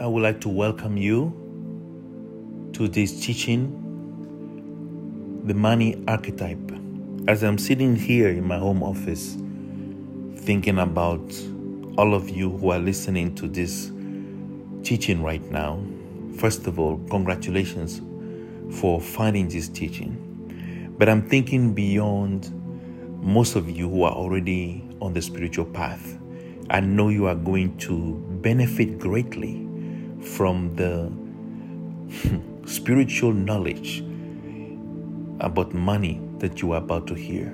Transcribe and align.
I 0.00 0.06
would 0.06 0.22
like 0.22 0.40
to 0.42 0.48
welcome 0.48 0.96
you 0.96 1.32
to 2.74 2.86
this 2.86 3.20
teaching, 3.20 3.72
The 5.44 5.54
Money 5.54 6.00
Archetype. 6.06 6.70
As 7.26 7.42
I'm 7.42 7.58
sitting 7.58 7.96
here 7.96 8.28
in 8.28 8.44
my 8.44 8.58
home 8.58 8.80
office, 8.80 9.36
thinking 10.44 10.78
about 10.78 11.36
all 11.96 12.14
of 12.14 12.30
you 12.30 12.56
who 12.58 12.70
are 12.70 12.78
listening 12.78 13.34
to 13.34 13.48
this 13.48 13.90
teaching 14.84 15.20
right 15.20 15.42
now, 15.50 15.84
first 16.36 16.68
of 16.68 16.78
all, 16.78 16.98
congratulations 17.10 18.00
for 18.78 19.00
finding 19.00 19.48
this 19.48 19.68
teaching. 19.68 20.94
But 20.96 21.08
I'm 21.08 21.28
thinking 21.28 21.74
beyond 21.74 22.52
most 23.20 23.56
of 23.56 23.68
you 23.68 23.90
who 23.90 24.04
are 24.04 24.12
already 24.12 24.88
on 25.00 25.12
the 25.12 25.22
spiritual 25.22 25.64
path. 25.64 26.16
I 26.70 26.78
know 26.78 27.08
you 27.08 27.26
are 27.26 27.34
going 27.34 27.76
to 27.78 28.14
benefit 28.42 29.00
greatly 29.00 29.67
from 30.22 30.74
the 30.76 31.10
spiritual 32.68 33.32
knowledge 33.32 34.00
about 35.40 35.72
money 35.72 36.20
that 36.38 36.60
you 36.60 36.72
are 36.72 36.78
about 36.78 37.06
to 37.06 37.14
hear. 37.14 37.52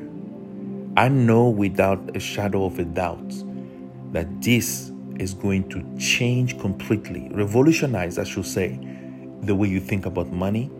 I 0.96 1.09
know 1.09 1.48
without 1.48 2.16
a 2.16 2.20
shadow 2.20 2.64
of 2.64 2.78
a 2.78 2.84
doubt 2.84 3.34
that 4.12 4.40
this 4.40 4.92
is 5.18 5.34
going 5.34 5.68
to 5.70 5.84
change 5.98 6.59
completely, 6.59 7.28
revolutionize, 7.32 8.18
I 8.18 8.24
should 8.24 8.46
say, 8.46 8.78
the 9.42 9.54
way 9.54 9.68
you 9.68 9.80
think 9.80 10.06
about 10.06 10.32
money. 10.32 10.70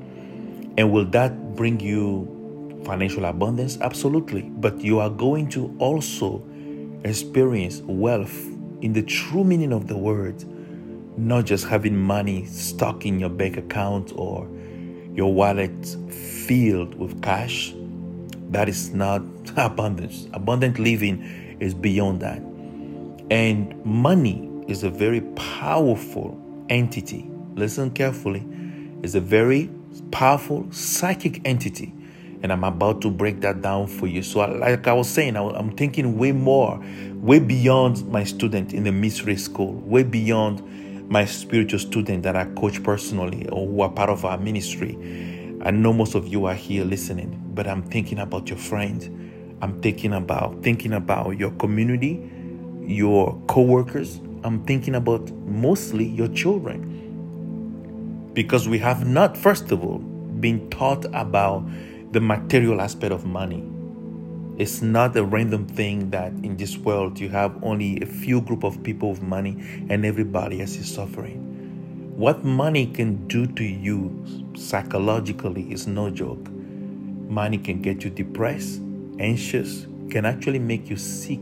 And 0.77 0.93
will 0.93 1.05
that 1.07 1.55
bring 1.55 1.81
you 1.81 2.83
financial 2.85 3.25
abundance? 3.25 3.79
Absolutely. 3.81 4.43
But 4.43 4.81
you 4.81 5.01
are 5.01 5.11
going 5.11 5.49
to 5.51 5.75
also 5.79 6.45
experience 7.05 7.81
wealth 7.83 8.35
in 8.81 8.93
the 8.93 9.03
true 9.03 9.45
meaning 9.45 9.73
of 9.73 9.89
the 9.89 9.97
word, 9.97 10.45
not 11.17 11.45
just 11.45 11.67
having 11.67 11.97
money 11.97 12.45
stuck 12.47 13.07
in 13.07 13.21
your 13.21 13.29
bank 13.29 13.57
account 13.57 14.13
or 14.17 14.49
your 15.15 15.33
wallet 15.33 15.87
filled 16.11 16.95
with 16.97 17.23
cash. 17.23 17.75
That 18.51 18.69
is 18.69 18.93
not 18.93 19.23
abundance. 19.57 20.29
Abundant 20.33 20.79
living 20.79 21.57
is 21.61 21.75
beyond 21.75 22.21
that. 22.21 22.39
And 23.31 23.85
money 23.85 24.51
is 24.69 24.85
a 24.85 24.91
very 24.91 25.21
powerful 25.37 26.41
entity. 26.69 27.31
Listen 27.55 27.91
carefully. 27.91 28.47
It's 29.03 29.15
a 29.15 29.21
very 29.21 29.71
powerful 30.11 30.67
psychic 30.71 31.41
entity 31.45 31.93
and 32.45 32.53
I'm 32.53 32.63
about 32.63 33.01
to 33.01 33.11
break 33.11 33.41
that 33.41 33.63
down 33.63 33.87
for 33.87 34.07
you. 34.07 34.23
So, 34.23 34.41
like 34.41 34.87
I 34.87 34.93
was 34.93 35.09
saying, 35.09 35.35
I'm 35.35 35.75
thinking 35.79 36.19
way 36.19 36.33
more, 36.33 36.79
way 37.15 37.39
beyond 37.39 38.07
my 38.13 38.23
student 38.23 38.75
in 38.75 38.85
the 38.85 38.93
mystery 38.93 39.37
school, 39.37 39.73
way 39.73 40.03
beyond 40.03 40.63
my 41.09 41.25
spiritual 41.25 41.79
student 41.79 42.23
that 42.23 42.37
I 42.37 42.45
coach 42.47 42.83
personally 42.83 43.49
or 43.49 43.67
who 43.67 43.83
are 43.83 43.91
part 43.91 44.11
of 44.11 44.25
our 44.25 44.39
ministry. 44.39 44.97
I 45.63 45.71
know 45.71 45.93
most 45.93 46.15
of 46.15 46.27
you 46.27 46.47
are 46.47 46.55
here 46.55 46.85
listening, 46.85 47.43
but 47.55 47.67
I'm 47.67 47.83
thinking 47.83 48.19
about 48.19 48.49
your 48.49 48.59
friends. 48.59 49.07
I'm 49.63 49.81
thinking 49.81 50.13
about 50.13 50.63
thinking 50.63 50.93
about 50.93 51.39
your 51.39 51.51
community, 51.53 52.31
your 52.83 53.41
co-workers. 53.49 54.21
I'm 54.43 54.65
thinking 54.65 54.95
about 54.95 55.31
mostly 55.47 56.05
your 56.05 56.29
children. 56.29 56.91
Because 58.35 58.69
we 58.69 58.79
have 58.79 59.07
not, 59.07 59.37
first 59.37 59.71
of 59.73 59.85
all, 59.85 59.99
been 59.99 60.69
taught 60.71 61.05
about 61.15 61.65
the 62.13 62.21
material 62.21 62.81
aspect 62.81 63.13
of 63.13 63.25
money. 63.25 63.63
It's 64.57 64.83
not 64.83 65.17
a 65.17 65.25
random 65.25 65.67
thing 65.67 66.11
that 66.11 66.31
in 66.31 66.57
this 66.57 66.79
world 66.79 67.19
you 67.19 67.29
have 67.31 67.63
only 67.65 68.01
a 68.01 68.07
few 68.07 68.41
group 68.41 68.63
of 68.63 68.81
people 68.85 69.11
with 69.11 69.21
money 69.21 69.57
and 69.89 70.07
everybody 70.07 70.61
else 70.61 70.77
is 70.77 70.95
suffering. 70.95 72.13
What 72.17 72.45
money 72.45 72.87
can 72.87 73.27
do 73.27 73.49
to 73.49 73.65
you 73.65 74.53
psychologically 74.57 75.73
is 75.73 75.89
no 75.89 76.09
joke. 76.09 76.49
Money 76.49 77.59
can 77.59 77.83
get 77.83 78.05
you 78.05 78.11
depressed, 78.11 78.81
anxious, 79.19 79.89
can 80.09 80.25
actually 80.25 80.61
make 80.61 80.89
you 80.89 80.97
sick 80.97 81.41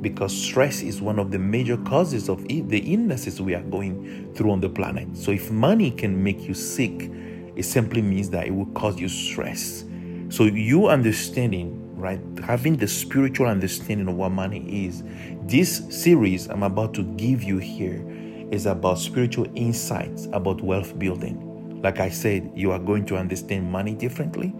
because 0.00 0.36
stress 0.36 0.82
is 0.82 1.00
one 1.00 1.20
of 1.20 1.30
the 1.30 1.38
major 1.38 1.76
causes 1.76 2.28
of 2.28 2.42
the 2.48 2.92
illnesses 2.92 3.40
we 3.40 3.54
are 3.54 3.62
going 3.62 4.34
through 4.34 4.50
on 4.50 4.60
the 4.60 4.68
planet. 4.68 5.16
So 5.16 5.30
if 5.30 5.52
money 5.52 5.92
can 5.92 6.24
make 6.24 6.40
you 6.48 6.54
sick, 6.54 7.08
it 7.54 7.64
simply 7.64 8.02
means 8.02 8.30
that 8.30 8.48
it 8.48 8.50
will 8.50 8.66
cause 8.74 8.98
you 8.98 9.08
stress. 9.08 9.84
So 10.30 10.44
you 10.44 10.88
understanding, 10.88 11.81
right, 12.02 12.20
having 12.44 12.76
the 12.76 12.88
spiritual 12.88 13.46
understanding 13.46 14.08
of 14.08 14.16
what 14.16 14.32
money 14.32 14.86
is. 14.86 15.04
This 15.42 15.82
series 15.88 16.48
I'm 16.48 16.64
about 16.64 16.92
to 16.94 17.04
give 17.04 17.42
you 17.42 17.58
here 17.58 18.04
is 18.50 18.66
about 18.66 18.98
spiritual 18.98 19.46
insights 19.54 20.26
about 20.32 20.60
wealth 20.60 20.98
building. 20.98 21.80
Like 21.80 22.00
I 22.00 22.10
said, 22.10 22.50
you 22.54 22.72
are 22.72 22.78
going 22.78 23.06
to 23.06 23.16
understand 23.16 23.70
money 23.70 23.94
differently. 23.94 24.52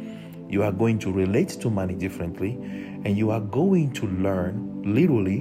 You 0.48 0.62
are 0.62 0.72
going 0.72 0.98
to 1.00 1.12
relate 1.12 1.48
to 1.60 1.70
money 1.70 1.94
differently, 1.94 2.52
and 3.04 3.18
you 3.18 3.30
are 3.30 3.40
going 3.40 3.92
to 3.94 4.06
learn 4.06 4.82
literally 4.84 5.40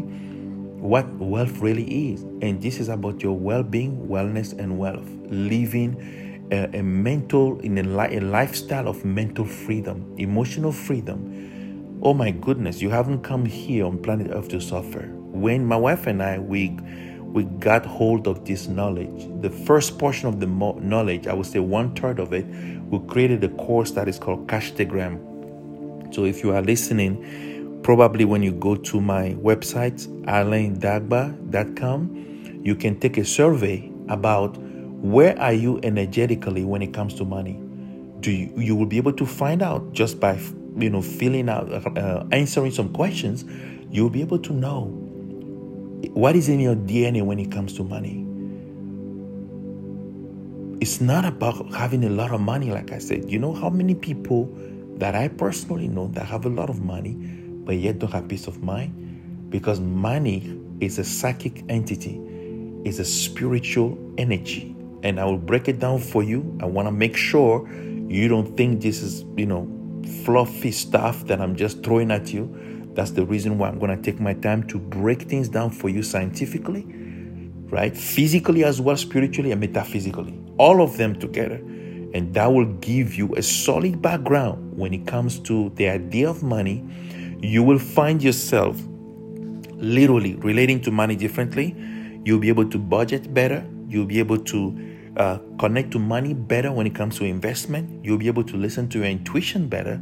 what 0.79 1.07
wealth 1.15 1.57
really 1.59 2.11
is. 2.11 2.23
And 2.41 2.61
this 2.61 2.79
is 2.79 2.89
about 2.89 3.21
your 3.21 3.37
well 3.37 3.63
being, 3.63 4.07
wellness, 4.07 4.57
and 4.57 4.79
wealth. 4.79 5.07
Living 5.29 6.47
a, 6.51 6.81
mental, 6.81 7.59
in 7.61 7.77
a, 7.77 8.07
a 8.07 8.19
lifestyle 8.19 8.87
of 8.87 9.05
mental 9.05 9.45
freedom, 9.45 10.13
emotional 10.17 10.71
freedom. 10.71 11.59
Oh 12.03 12.15
my 12.15 12.31
goodness, 12.31 12.81
you 12.81 12.89
haven't 12.89 13.21
come 13.21 13.45
here 13.45 13.85
on 13.85 13.99
planet 13.99 14.31
Earth 14.31 14.47
to 14.49 14.59
suffer. 14.59 15.03
When 15.13 15.63
my 15.63 15.77
wife 15.77 16.07
and 16.07 16.23
I, 16.23 16.39
we 16.39 16.75
we 17.21 17.43
got 17.43 17.85
hold 17.85 18.27
of 18.27 18.43
this 18.43 18.67
knowledge. 18.67 19.29
The 19.41 19.51
first 19.51 19.99
portion 19.99 20.27
of 20.27 20.39
the 20.39 20.47
mo- 20.47 20.79
knowledge, 20.79 21.27
I 21.27 21.33
would 21.33 21.45
say 21.45 21.59
one 21.59 21.93
third 21.93 22.17
of 22.17 22.33
it, 22.33 22.47
we 22.89 22.97
created 23.07 23.43
a 23.43 23.49
course 23.49 23.91
that 23.91 24.07
is 24.07 24.17
called 24.17 24.47
Cashtagram. 24.47 26.11
So 26.11 26.25
if 26.25 26.43
you 26.43 26.55
are 26.55 26.63
listening, 26.63 27.79
probably 27.83 28.25
when 28.25 28.41
you 28.41 28.51
go 28.51 28.75
to 28.75 28.99
my 28.99 29.35
website, 29.35 30.07
alaindagba.com, 30.25 32.61
you 32.63 32.75
can 32.75 32.99
take 32.99 33.19
a 33.19 33.25
survey 33.25 33.91
about 34.09 34.57
where 34.57 35.39
are 35.39 35.53
you 35.53 35.79
energetically 35.83 36.65
when 36.65 36.81
it 36.81 36.95
comes 36.95 37.13
to 37.13 37.25
money? 37.25 37.61
Do 38.21 38.31
you, 38.31 38.51
you 38.57 38.75
will 38.75 38.87
be 38.87 38.97
able 38.97 39.13
to 39.13 39.25
find 39.25 39.61
out 39.61 39.93
just 39.93 40.19
by 40.19 40.37
you 40.77 40.89
know 40.89 41.01
filling 41.01 41.49
out 41.49 41.71
uh, 41.97 42.25
answering 42.31 42.71
some 42.71 42.91
questions. 42.93 43.45
You'll 43.89 44.09
be 44.09 44.21
able 44.21 44.39
to 44.39 44.53
know 44.53 44.85
what 46.13 46.35
is 46.35 46.49
in 46.49 46.59
your 46.59 46.75
DNA 46.75 47.23
when 47.23 47.39
it 47.39 47.51
comes 47.51 47.73
to 47.73 47.83
money. 47.83 48.25
It's 50.79 50.99
not 50.99 51.25
about 51.25 51.73
having 51.73 52.03
a 52.03 52.09
lot 52.09 52.31
of 52.31 52.41
money, 52.41 52.71
like 52.71 52.91
I 52.91 52.97
said. 52.97 53.29
You 53.29 53.37
know 53.37 53.53
how 53.53 53.69
many 53.69 53.93
people 53.93 54.49
that 54.95 55.13
I 55.13 55.27
personally 55.27 55.87
know 55.87 56.07
that 56.09 56.25
have 56.25 56.45
a 56.45 56.49
lot 56.49 56.69
of 56.69 56.81
money 56.81 57.13
but 57.13 57.75
yet 57.75 57.99
don't 57.99 58.11
have 58.11 58.27
peace 58.27 58.47
of 58.47 58.63
mind? 58.63 59.49
Because 59.49 59.79
money 59.79 60.59
is 60.79 60.97
a 60.97 61.03
psychic 61.03 61.63
entity, 61.69 62.19
is 62.83 62.99
a 62.99 63.05
spiritual 63.05 63.97
energy 64.17 64.75
and 65.03 65.19
I 65.19 65.25
will 65.25 65.37
break 65.37 65.67
it 65.67 65.79
down 65.79 65.99
for 65.99 66.23
you. 66.23 66.57
I 66.61 66.65
want 66.65 66.87
to 66.87 66.91
make 66.91 67.15
sure 67.15 67.67
you 67.71 68.27
don't 68.27 68.55
think 68.55 68.81
this 68.81 69.01
is, 69.01 69.23
you 69.35 69.45
know, 69.45 69.67
fluffy 70.23 70.71
stuff 70.71 71.25
that 71.27 71.41
I'm 71.41 71.55
just 71.55 71.83
throwing 71.83 72.11
at 72.11 72.33
you. 72.33 72.89
That's 72.93 73.11
the 73.11 73.25
reason 73.25 73.57
why 73.57 73.69
I'm 73.69 73.79
going 73.79 73.95
to 73.95 74.01
take 74.01 74.19
my 74.19 74.33
time 74.33 74.67
to 74.67 74.77
break 74.77 75.23
things 75.23 75.47
down 75.47 75.71
for 75.71 75.89
you 75.89 76.03
scientifically, 76.03 76.85
right? 77.69 77.95
Physically 77.95 78.63
as 78.63 78.81
well, 78.81 78.97
spiritually 78.97 79.51
and 79.51 79.61
metaphysically. 79.61 80.37
All 80.57 80.81
of 80.81 80.97
them 80.97 81.17
together. 81.17 81.55
And 82.13 82.33
that 82.33 82.51
will 82.51 82.65
give 82.65 83.15
you 83.15 83.33
a 83.35 83.41
solid 83.41 84.01
background 84.01 84.77
when 84.77 84.93
it 84.93 85.07
comes 85.07 85.39
to 85.39 85.71
the 85.75 85.87
idea 85.87 86.29
of 86.29 86.43
money. 86.43 86.83
You 87.41 87.63
will 87.63 87.79
find 87.79 88.21
yourself 88.21 88.77
literally 89.75 90.35
relating 90.35 90.81
to 90.81 90.91
money 90.91 91.15
differently. 91.15 91.75
You'll 92.25 92.39
be 92.39 92.49
able 92.49 92.69
to 92.69 92.77
budget 92.77 93.33
better. 93.33 93.65
You'll 93.87 94.05
be 94.05 94.19
able 94.19 94.37
to 94.39 94.90
uh, 95.17 95.39
connect 95.59 95.91
to 95.91 95.99
money 95.99 96.33
better 96.33 96.71
when 96.71 96.87
it 96.87 96.95
comes 96.95 97.17
to 97.17 97.25
investment. 97.25 98.03
You'll 98.03 98.17
be 98.17 98.27
able 98.27 98.43
to 98.45 98.57
listen 98.57 98.87
to 98.89 98.99
your 98.99 99.07
intuition 99.07 99.67
better. 99.67 100.01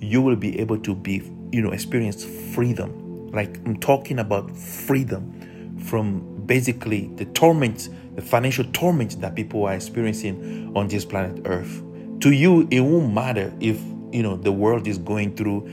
You 0.00 0.20
will 0.22 0.36
be 0.36 0.58
able 0.58 0.78
to 0.78 0.94
be, 0.94 1.22
you 1.52 1.62
know, 1.62 1.70
experience 1.70 2.24
freedom. 2.54 3.30
Like 3.30 3.58
I'm 3.66 3.78
talking 3.78 4.18
about 4.18 4.56
freedom 4.56 5.78
from 5.78 6.44
basically 6.46 7.10
the 7.16 7.24
torment, 7.26 7.88
the 8.16 8.22
financial 8.22 8.64
torment 8.72 9.20
that 9.20 9.34
people 9.34 9.64
are 9.64 9.74
experiencing 9.74 10.72
on 10.74 10.88
this 10.88 11.04
planet 11.04 11.42
Earth. 11.44 11.82
To 12.20 12.32
you, 12.32 12.66
it 12.70 12.80
won't 12.80 13.12
matter 13.12 13.52
if 13.60 13.80
you 14.12 14.22
know 14.22 14.36
the 14.36 14.52
world 14.52 14.88
is 14.88 14.98
going 14.98 15.36
through 15.36 15.68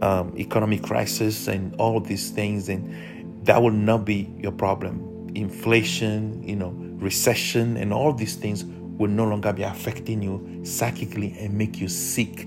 um, 0.00 0.32
economic 0.38 0.82
crisis 0.82 1.46
and 1.46 1.74
all 1.76 2.00
these 2.00 2.30
things, 2.30 2.68
and 2.68 3.44
that 3.44 3.60
will 3.60 3.70
not 3.70 4.04
be 4.04 4.32
your 4.38 4.52
problem. 4.52 5.28
Inflation, 5.34 6.42
you 6.42 6.56
know, 6.56 6.74
recession, 7.00 7.76
and 7.76 7.92
all 7.92 8.12
these 8.12 8.36
things 8.36 8.64
will 8.64 9.10
no 9.10 9.24
longer 9.24 9.52
be 9.52 9.62
affecting 9.62 10.22
you 10.22 10.64
psychically 10.64 11.34
and 11.38 11.54
make 11.54 11.80
you 11.80 11.88
sick 11.88 12.46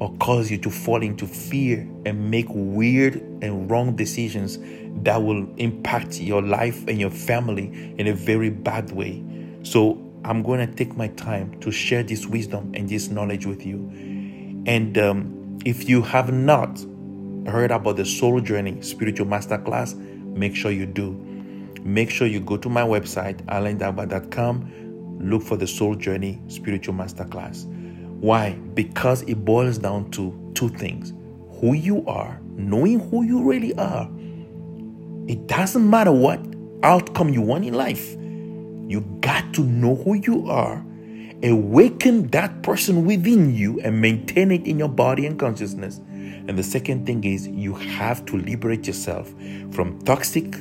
or 0.00 0.12
cause 0.16 0.50
you 0.50 0.56
to 0.56 0.70
fall 0.70 1.02
into 1.02 1.26
fear 1.26 1.86
and 2.06 2.30
make 2.30 2.46
weird 2.48 3.16
and 3.42 3.70
wrong 3.70 3.94
decisions 3.94 4.58
that 5.02 5.22
will 5.22 5.46
impact 5.56 6.18
your 6.18 6.40
life 6.42 6.86
and 6.88 6.98
your 6.98 7.10
family 7.10 7.94
in 7.98 8.06
a 8.08 8.14
very 8.14 8.48
bad 8.48 8.90
way. 8.92 9.22
So 9.62 10.02
I'm 10.24 10.42
going 10.42 10.66
to 10.66 10.74
take 10.74 10.96
my 10.96 11.08
time 11.08 11.58
to 11.60 11.70
share 11.70 12.02
this 12.02 12.26
wisdom 12.26 12.72
and 12.74 12.88
this 12.88 13.08
knowledge 13.08 13.44
with 13.46 13.64
you. 13.64 13.78
And 14.66 14.96
um, 14.96 15.58
if 15.66 15.88
you 15.88 16.02
have 16.02 16.32
not 16.32 16.80
heard 17.46 17.70
about 17.70 17.96
the 17.96 18.06
Soul 18.06 18.40
Journey 18.40 18.80
Spiritual 18.80 19.26
Masterclass, 19.26 19.94
make 19.96 20.56
sure 20.56 20.70
you 20.70 20.86
do. 20.86 21.26
Make 21.84 22.10
sure 22.10 22.26
you 22.26 22.40
go 22.40 22.56
to 22.58 22.68
my 22.68 22.82
website, 22.82 23.42
alaindagba.com, 23.46 25.18
look 25.20 25.42
for 25.42 25.56
the 25.56 25.66
Soul 25.66 25.94
Journey 25.94 26.40
Spiritual 26.48 26.94
Masterclass. 26.94 27.66
Why? 28.20 28.52
Because 28.74 29.22
it 29.22 29.44
boils 29.44 29.78
down 29.78 30.10
to 30.12 30.52
two 30.54 30.68
things 30.68 31.14
who 31.60 31.74
you 31.74 32.04
are, 32.06 32.40
knowing 32.54 33.00
who 33.10 33.22
you 33.22 33.42
really 33.42 33.74
are. 33.74 34.10
It 35.26 35.46
doesn't 35.46 35.88
matter 35.88 36.12
what 36.12 36.40
outcome 36.82 37.30
you 37.30 37.42
want 37.42 37.64
in 37.64 37.74
life, 37.74 38.16
you 38.88 39.00
got 39.20 39.52
to 39.54 39.62
know 39.62 39.94
who 39.94 40.14
you 40.14 40.48
are, 40.48 40.84
awaken 41.42 42.28
that 42.28 42.62
person 42.62 43.06
within 43.06 43.54
you, 43.54 43.80
and 43.80 44.00
maintain 44.00 44.50
it 44.50 44.66
in 44.66 44.78
your 44.78 44.88
body 44.88 45.26
and 45.26 45.38
consciousness. 45.38 45.98
And 45.98 46.58
the 46.58 46.62
second 46.62 47.06
thing 47.06 47.24
is 47.24 47.46
you 47.46 47.74
have 47.74 48.24
to 48.26 48.36
liberate 48.36 48.86
yourself 48.86 49.32
from 49.70 50.00
toxic 50.00 50.56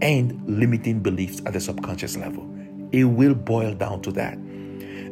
and 0.00 0.40
limiting 0.46 1.00
beliefs 1.00 1.40
at 1.46 1.52
the 1.52 1.60
subconscious 1.60 2.16
level. 2.16 2.48
It 2.92 3.04
will 3.04 3.34
boil 3.34 3.74
down 3.74 4.02
to 4.02 4.12
that. 4.12 4.38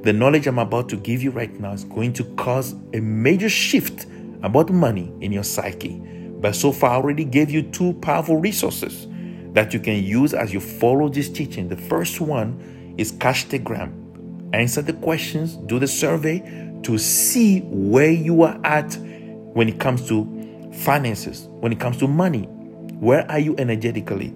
The 0.03 0.13
knowledge 0.13 0.47
I'm 0.47 0.59
about 0.59 0.89
to 0.91 0.97
give 0.97 1.23
you 1.23 1.31
right 1.31 1.53
now 1.59 1.73
is 1.73 1.85
going 1.85 2.13
to 2.15 2.25
cause 2.37 2.75
a 2.95 3.01
major 3.01 3.49
shift 3.49 4.07
about 4.43 4.71
money 4.71 5.13
in 5.21 5.33
your 5.33 5.43
psyche. 5.43 6.01
But 6.41 6.55
so 6.55 6.71
far, 6.71 6.91
I 6.91 6.95
already 6.97 7.25
gave 7.25 7.51
you 7.51 7.63
two 7.63 7.95
powerful 7.95 8.37
resources 8.37 9.09
that 9.53 9.73
you 9.73 9.81
can 9.81 10.05
use 10.05 10.35
as 10.35 10.53
you 10.53 10.61
follow 10.61 11.09
this 11.09 11.29
teaching. 11.29 11.69
The 11.69 11.77
first 11.77 12.21
one 12.21 12.95
is 12.99 13.13
Cashtagram. 13.13 14.55
Answer 14.55 14.83
the 14.83 14.93
questions, 14.93 15.57
do 15.57 15.79
the 15.79 15.89
survey 15.89 16.41
to 16.83 16.99
see 16.99 17.61
where 17.63 18.13
you 18.13 18.43
are 18.43 18.61
at 18.65 18.97
when 18.97 19.69
it 19.69 19.81
comes 19.81 20.07
to 20.09 20.71
finances, 20.73 21.49
when 21.61 21.73
it 21.73 21.81
comes 21.81 21.97
to 21.97 22.07
money. 22.07 22.43
Where 23.01 23.29
are 23.31 23.39
you 23.39 23.57
energetically? 23.59 24.33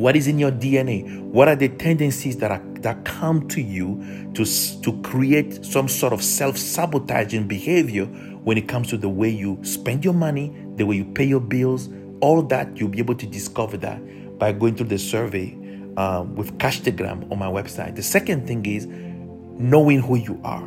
What 0.00 0.16
is 0.16 0.26
in 0.26 0.38
your 0.38 0.50
DNA? 0.50 1.20
What 1.20 1.46
are 1.48 1.54
the 1.54 1.68
tendencies 1.68 2.38
that 2.38 2.50
are 2.50 2.62
that 2.80 3.04
come 3.04 3.46
to 3.48 3.60
you 3.60 4.02
to, 4.32 4.46
to 4.80 5.02
create 5.02 5.62
some 5.62 5.88
sort 5.88 6.14
of 6.14 6.22
self-sabotaging 6.22 7.46
behavior 7.46 8.06
when 8.06 8.56
it 8.56 8.66
comes 8.66 8.88
to 8.88 8.96
the 8.96 9.10
way 9.10 9.28
you 9.28 9.58
spend 9.62 10.02
your 10.02 10.14
money, 10.14 10.56
the 10.76 10.86
way 10.86 10.96
you 10.96 11.04
pay 11.04 11.24
your 11.24 11.40
bills, 11.40 11.90
all 12.22 12.40
that 12.40 12.74
you'll 12.78 12.88
be 12.88 12.98
able 12.98 13.14
to 13.14 13.26
discover 13.26 13.76
that 13.76 14.38
by 14.38 14.52
going 14.52 14.74
through 14.74 14.86
the 14.86 14.98
survey 14.98 15.52
um, 15.98 16.34
with 16.34 16.56
Cashtagram 16.56 17.30
on 17.30 17.38
my 17.38 17.48
website. 17.48 17.94
The 17.94 18.02
second 18.02 18.46
thing 18.46 18.64
is 18.64 18.86
knowing 18.86 20.00
who 20.00 20.16
you 20.16 20.40
are. 20.44 20.66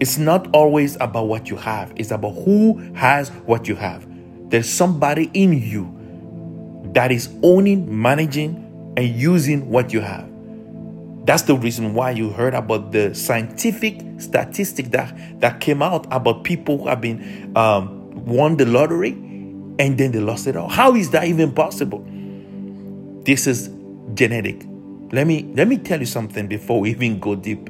It's 0.00 0.18
not 0.18 0.54
always 0.54 0.96
about 0.96 1.28
what 1.28 1.48
you 1.48 1.56
have, 1.56 1.94
it's 1.96 2.10
about 2.10 2.34
who 2.44 2.78
has 2.92 3.30
what 3.46 3.66
you 3.68 3.76
have. 3.76 4.06
There's 4.50 4.68
somebody 4.68 5.30
in 5.32 5.54
you 5.54 5.96
that 6.92 7.12
is 7.12 7.28
owning, 7.42 8.00
managing, 8.00 8.94
and 8.96 9.06
using 9.06 9.70
what 9.70 9.92
you 9.92 10.00
have. 10.00 10.28
That's 11.24 11.42
the 11.42 11.54
reason 11.54 11.94
why 11.94 12.10
you 12.10 12.30
heard 12.30 12.54
about 12.54 12.92
the 12.92 13.14
scientific 13.14 14.00
statistic 14.18 14.90
that, 14.90 15.14
that 15.40 15.60
came 15.60 15.82
out 15.82 16.06
about 16.10 16.44
people 16.44 16.78
who 16.78 16.88
have 16.88 17.00
been 17.00 17.52
um, 17.56 18.24
won 18.24 18.56
the 18.56 18.64
lottery 18.64 19.12
and 19.78 19.96
then 19.96 20.12
they 20.12 20.18
lost 20.18 20.46
it 20.46 20.56
all. 20.56 20.68
How 20.68 20.94
is 20.94 21.10
that 21.10 21.24
even 21.24 21.52
possible? 21.52 22.04
This 23.24 23.46
is 23.46 23.70
genetic. 24.14 24.62
Let 25.12 25.26
me 25.26 25.50
let 25.54 25.68
me 25.68 25.76
tell 25.78 26.00
you 26.00 26.06
something 26.06 26.46
before 26.46 26.80
we 26.80 26.90
even 26.90 27.18
go 27.18 27.34
deep. 27.34 27.68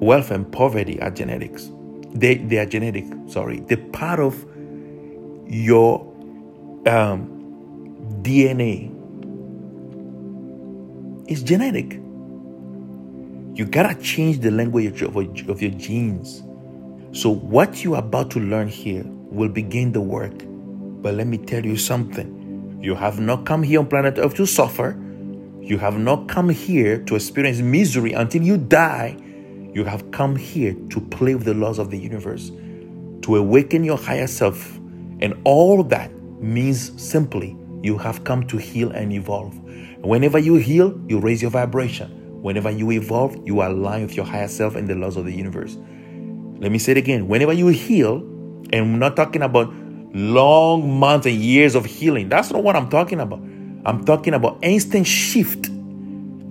Wealth 0.00 0.30
and 0.30 0.50
poverty 0.50 1.00
are 1.00 1.10
genetics. 1.10 1.70
They 2.12 2.36
they 2.36 2.58
are 2.58 2.66
genetic. 2.66 3.04
Sorry, 3.26 3.60
they're 3.60 3.76
part 3.76 4.20
of 4.20 4.44
your 5.46 6.00
um, 6.86 7.37
DNA 8.28 8.92
is 11.30 11.42
genetic. 11.42 11.94
You 13.54 13.64
gotta 13.64 13.94
change 14.02 14.40
the 14.40 14.50
language 14.50 15.00
of, 15.00 15.16
of 15.16 15.62
your 15.62 15.70
genes. 15.70 16.42
So, 17.12 17.30
what 17.30 17.82
you're 17.82 17.96
about 17.96 18.30
to 18.32 18.40
learn 18.40 18.68
here 18.68 19.04
will 19.06 19.48
begin 19.48 19.92
the 19.92 20.02
work. 20.02 20.34
But 20.44 21.14
let 21.14 21.26
me 21.26 21.38
tell 21.38 21.64
you 21.64 21.78
something 21.78 22.78
you 22.82 22.94
have 22.94 23.18
not 23.18 23.46
come 23.46 23.62
here 23.62 23.80
on 23.80 23.86
planet 23.86 24.18
Earth 24.18 24.34
to 24.34 24.44
suffer. 24.46 24.90
You 25.62 25.78
have 25.78 25.98
not 25.98 26.28
come 26.28 26.50
here 26.50 26.98
to 27.04 27.14
experience 27.14 27.60
misery 27.60 28.12
until 28.12 28.42
you 28.42 28.58
die. 28.58 29.16
You 29.72 29.84
have 29.84 30.10
come 30.10 30.36
here 30.36 30.74
to 30.90 31.00
play 31.00 31.34
with 31.34 31.46
the 31.46 31.54
laws 31.54 31.78
of 31.78 31.90
the 31.90 31.98
universe, 31.98 32.50
to 33.22 33.36
awaken 33.36 33.84
your 33.84 33.96
higher 33.96 34.26
self. 34.26 34.76
And 35.20 35.34
all 35.44 35.82
that 35.84 36.12
means 36.42 36.92
simply 37.02 37.56
you 37.82 37.98
have 37.98 38.24
come 38.24 38.46
to 38.48 38.56
heal 38.56 38.90
and 38.90 39.12
evolve. 39.12 39.58
Whenever 39.98 40.38
you 40.38 40.56
heal, 40.56 40.98
you 41.08 41.18
raise 41.18 41.42
your 41.42 41.50
vibration. 41.50 42.10
Whenever 42.42 42.70
you 42.70 42.90
evolve, 42.92 43.36
you 43.44 43.62
align 43.62 44.02
with 44.02 44.14
your 44.16 44.24
higher 44.24 44.48
self 44.48 44.76
and 44.76 44.88
the 44.88 44.94
laws 44.94 45.16
of 45.16 45.24
the 45.24 45.32
universe. 45.32 45.76
Let 46.60 46.72
me 46.72 46.78
say 46.78 46.92
it 46.92 46.98
again. 46.98 47.28
Whenever 47.28 47.52
you 47.52 47.68
heal, 47.68 48.16
and 48.72 48.74
I'm 48.74 48.98
not 48.98 49.16
talking 49.16 49.42
about 49.42 49.72
long 50.14 50.98
months 50.98 51.26
and 51.26 51.36
years 51.36 51.74
of 51.74 51.84
healing. 51.84 52.28
That's 52.28 52.50
not 52.50 52.62
what 52.62 52.76
I'm 52.76 52.88
talking 52.88 53.20
about. 53.20 53.40
I'm 53.84 54.04
talking 54.04 54.34
about 54.34 54.58
instant 54.62 55.06
shift 55.06 55.66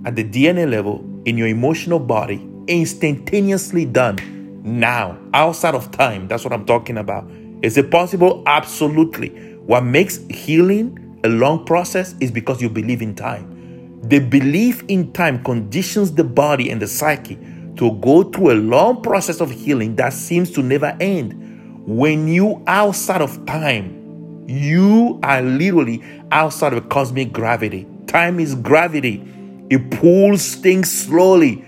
at 0.04 0.16
the 0.16 0.24
DNA 0.24 0.68
level 0.70 1.04
in 1.24 1.36
your 1.36 1.48
emotional 1.48 1.98
body, 1.98 2.46
instantaneously 2.66 3.84
done 3.84 4.18
now, 4.62 5.18
outside 5.34 5.74
of 5.74 5.90
time. 5.90 6.28
That's 6.28 6.44
what 6.44 6.52
I'm 6.52 6.66
talking 6.66 6.98
about. 6.98 7.28
Is 7.62 7.76
it 7.76 7.90
possible? 7.90 8.42
Absolutely. 8.46 9.28
What 9.58 9.84
makes 9.84 10.18
healing 10.28 11.04
a 11.24 11.28
long 11.28 11.64
process 11.64 12.14
is 12.20 12.30
because 12.30 12.62
you 12.62 12.68
believe 12.68 13.02
in 13.02 13.14
time. 13.14 14.00
The 14.02 14.20
belief 14.20 14.84
in 14.88 15.12
time 15.12 15.42
conditions 15.42 16.12
the 16.12 16.24
body 16.24 16.70
and 16.70 16.80
the 16.80 16.86
psyche 16.86 17.36
to 17.76 17.92
go 18.00 18.24
through 18.24 18.52
a 18.52 18.58
long 18.58 19.02
process 19.02 19.40
of 19.40 19.50
healing 19.50 19.96
that 19.96 20.12
seems 20.12 20.50
to 20.52 20.62
never 20.62 20.96
end. 21.00 21.86
When 21.86 22.28
you 22.28 22.62
outside 22.66 23.22
of 23.22 23.44
time, 23.46 24.44
you 24.48 25.18
are 25.22 25.42
literally 25.42 26.02
outside 26.30 26.72
of 26.72 26.88
cosmic 26.88 27.32
gravity. 27.32 27.86
Time 28.06 28.40
is 28.40 28.54
gravity. 28.54 29.22
It 29.70 29.90
pulls 29.90 30.54
things 30.54 30.90
slowly 30.90 31.64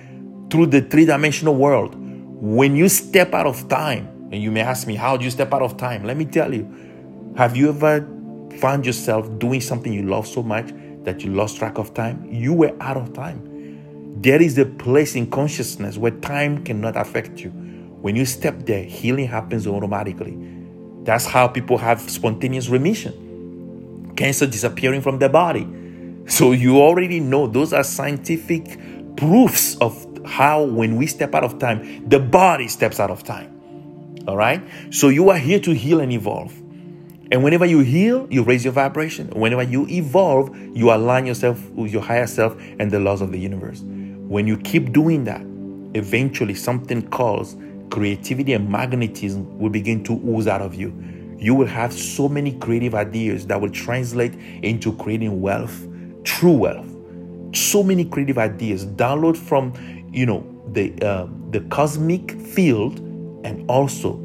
through 0.50 0.66
the 0.66 0.82
three-dimensional 0.82 1.54
world. 1.54 1.94
When 1.96 2.74
you 2.76 2.88
step 2.88 3.34
out 3.34 3.46
of 3.46 3.68
time, 3.68 4.06
and 4.32 4.42
you 4.42 4.50
may 4.50 4.60
ask 4.60 4.86
me, 4.86 4.94
how 4.94 5.16
do 5.16 5.24
you 5.24 5.30
step 5.30 5.52
out 5.52 5.62
of 5.62 5.76
time? 5.76 6.04
Let 6.04 6.16
me 6.16 6.24
tell 6.24 6.54
you. 6.54 7.32
Have 7.36 7.56
you 7.56 7.68
ever 7.68 8.00
found 8.58 8.86
yourself 8.86 9.38
doing 9.38 9.60
something 9.60 9.92
you 9.92 10.02
love 10.02 10.26
so 10.26 10.42
much 10.42 10.72
that 11.04 11.22
you 11.22 11.32
lost 11.32 11.58
track 11.58 11.78
of 11.78 11.94
time, 11.94 12.26
you 12.30 12.52
were 12.52 12.74
out 12.80 12.96
of 12.96 13.12
time. 13.12 13.46
There 14.20 14.40
is 14.42 14.58
a 14.58 14.66
place 14.66 15.14
in 15.14 15.30
consciousness 15.30 15.96
where 15.96 16.10
time 16.10 16.64
cannot 16.64 16.96
affect 16.96 17.40
you. 17.40 17.50
When 17.50 18.16
you 18.16 18.26
step 18.26 18.66
there, 18.66 18.84
healing 18.84 19.26
happens 19.28 19.66
automatically. 19.66 20.36
That's 21.04 21.26
how 21.26 21.48
people 21.48 21.78
have 21.78 22.00
spontaneous 22.00 22.68
remission, 22.68 24.12
cancer 24.16 24.46
disappearing 24.46 25.00
from 25.00 25.18
their 25.18 25.28
body. 25.30 25.66
So 26.26 26.52
you 26.52 26.80
already 26.80 27.20
know 27.20 27.46
those 27.46 27.72
are 27.72 27.82
scientific 27.82 28.78
proofs 29.16 29.76
of 29.76 30.06
how 30.24 30.64
when 30.64 30.96
we 30.96 31.06
step 31.06 31.34
out 31.34 31.44
of 31.44 31.58
time, 31.58 32.08
the 32.08 32.20
body 32.20 32.68
steps 32.68 33.00
out 33.00 33.10
of 33.10 33.24
time. 33.24 33.56
All 34.28 34.36
right? 34.36 34.62
So 34.90 35.08
you 35.08 35.30
are 35.30 35.38
here 35.38 35.60
to 35.60 35.74
heal 35.74 36.00
and 36.00 36.12
evolve. 36.12 36.59
And 37.32 37.44
whenever 37.44 37.64
you 37.64 37.78
heal, 37.80 38.26
you 38.28 38.42
raise 38.42 38.64
your 38.64 38.72
vibration. 38.72 39.30
Whenever 39.30 39.62
you 39.62 39.86
evolve, 39.88 40.54
you 40.74 40.90
align 40.90 41.26
yourself 41.26 41.64
with 41.70 41.92
your 41.92 42.02
higher 42.02 42.26
self 42.26 42.56
and 42.80 42.90
the 42.90 42.98
laws 42.98 43.20
of 43.20 43.30
the 43.30 43.38
universe. 43.38 43.82
When 43.82 44.48
you 44.48 44.56
keep 44.58 44.92
doing 44.92 45.24
that, 45.24 45.42
eventually 45.94 46.54
something 46.54 47.08
called 47.08 47.56
creativity 47.90 48.52
and 48.52 48.68
magnetism 48.68 49.58
will 49.58 49.70
begin 49.70 50.02
to 50.04 50.14
ooze 50.28 50.48
out 50.48 50.60
of 50.60 50.74
you. 50.74 50.92
You 51.38 51.54
will 51.54 51.66
have 51.68 51.92
so 51.92 52.28
many 52.28 52.52
creative 52.58 52.94
ideas 52.94 53.46
that 53.46 53.60
will 53.60 53.70
translate 53.70 54.34
into 54.62 54.92
creating 54.96 55.40
wealth, 55.40 55.86
true 56.24 56.52
wealth. 56.52 56.86
So 57.54 57.82
many 57.82 58.04
creative 58.04 58.38
ideas. 58.38 58.86
Download 58.86 59.36
from, 59.36 59.72
you 60.12 60.26
know, 60.26 60.44
the 60.72 60.94
uh, 61.02 61.26
the 61.50 61.60
cosmic 61.62 62.32
field 62.40 63.00
and 63.44 63.68
also 63.68 64.18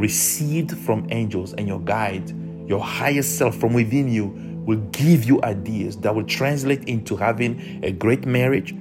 received 0.00 0.76
from 0.78 1.06
angels 1.10 1.52
and 1.54 1.68
your 1.68 1.80
guide, 1.80 2.30
your 2.68 2.80
higher 2.80 3.22
self 3.22 3.56
from 3.56 3.74
within 3.74 4.08
you 4.08 4.26
will 4.66 4.80
give 4.92 5.24
you 5.24 5.42
ideas 5.42 5.96
that 5.98 6.14
will 6.14 6.24
translate 6.24 6.84
into 6.84 7.16
having 7.16 7.80
a 7.84 7.92
great 7.92 8.26
marriage, 8.26 8.74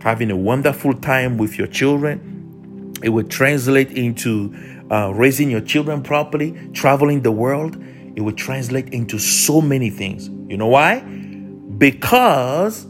having 0.00 0.30
a 0.30 0.36
wonderful 0.36 0.94
time 0.94 1.38
with 1.38 1.58
your 1.58 1.66
children. 1.66 2.94
It 3.02 3.10
will 3.10 3.24
translate 3.28 3.92
into 3.92 4.54
uh, 4.90 5.12
raising 5.14 5.50
your 5.50 5.60
children 5.60 6.02
properly, 6.02 6.70
traveling 6.72 7.22
the 7.22 7.32
world. 7.32 7.82
It 8.16 8.22
will 8.22 8.32
translate 8.32 8.90
into 8.90 9.18
so 9.18 9.60
many 9.60 9.90
things. 9.90 10.28
You 10.50 10.56
know 10.56 10.68
why? 10.68 11.00
Because 11.00 12.86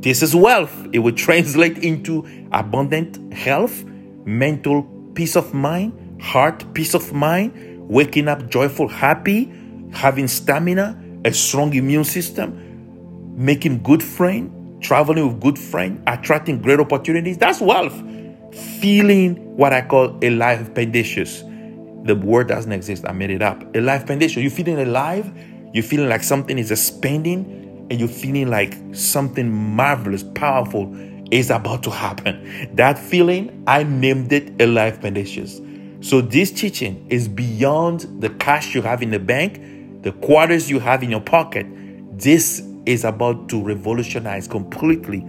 This 0.00 0.22
is 0.22 0.36
wealth. 0.36 0.86
It 0.92 1.00
will 1.00 1.14
translate 1.14 1.78
into 1.78 2.24
abundant 2.52 3.32
health, 3.32 3.84
mental 4.24 4.84
peace 5.14 5.34
of 5.36 5.52
mind, 5.52 5.92
heart 6.20 6.64
peace 6.74 6.94
of 6.94 7.12
mind, 7.12 7.52
waking 7.88 8.28
up 8.28 8.48
joyful, 8.48 8.88
happy, 8.88 9.52
having 9.92 10.28
stamina, 10.28 11.00
a 11.24 11.32
strong 11.32 11.74
immune 11.74 12.04
system, 12.04 13.34
making 13.36 13.82
good 13.82 14.02
friends, 14.02 14.52
traveling 14.86 15.28
with 15.28 15.40
good 15.40 15.58
friends, 15.58 16.00
attracting 16.06 16.60
great 16.60 16.80
opportunities. 16.80 17.38
That's 17.38 17.60
wealth. 17.60 17.94
Feeling 18.80 19.56
what 19.56 19.72
I 19.72 19.82
call 19.82 20.18
a 20.22 20.30
life 20.30 20.72
pendacious. 20.74 21.42
The 22.04 22.14
word 22.14 22.48
doesn't 22.48 22.72
exist. 22.72 23.04
I 23.06 23.12
made 23.12 23.30
it 23.30 23.42
up. 23.42 23.74
A 23.74 23.80
life 23.80 24.06
pendacious. 24.06 24.42
You're 24.42 24.50
feeling 24.50 24.78
alive. 24.78 25.30
You're 25.72 25.82
feeling 25.82 26.08
like 26.08 26.22
something 26.22 26.58
is 26.58 26.70
expanding, 26.70 27.86
and 27.90 27.98
you're 28.00 28.08
feeling 28.08 28.48
like 28.48 28.76
something 28.92 29.52
marvelous, 29.52 30.22
powerful 30.34 30.94
is 31.30 31.50
about 31.50 31.82
to 31.82 31.90
happen. 31.90 32.70
That 32.76 32.98
feeling, 32.98 33.62
I 33.66 33.82
named 33.82 34.32
it 34.32 34.62
a 34.62 34.66
life 34.66 35.00
pendacious. 35.00 35.60
So 36.06 36.20
this 36.20 36.52
teaching 36.52 37.04
is 37.10 37.26
beyond 37.26 38.22
the 38.22 38.30
cash 38.30 38.76
you 38.76 38.82
have 38.82 39.02
in 39.02 39.10
the 39.10 39.18
bank, 39.18 40.02
the 40.04 40.12
quarters 40.12 40.70
you 40.70 40.78
have 40.78 41.02
in 41.02 41.10
your 41.10 41.20
pocket. 41.20 41.66
This 42.16 42.62
is 42.86 43.04
about 43.04 43.48
to 43.48 43.60
revolutionize 43.60 44.46
completely 44.46 45.26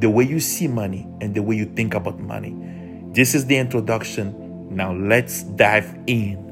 the 0.00 0.10
way 0.10 0.24
you 0.24 0.38
see 0.38 0.68
money 0.68 1.08
and 1.22 1.34
the 1.34 1.42
way 1.42 1.56
you 1.56 1.64
think 1.64 1.94
about 1.94 2.20
money. 2.20 2.54
This 3.14 3.34
is 3.34 3.46
the 3.46 3.56
introduction. 3.56 4.68
Now 4.68 4.92
let's 4.92 5.44
dive 5.44 5.98
in. 6.06 6.47